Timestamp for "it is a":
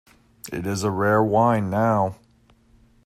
0.51-0.89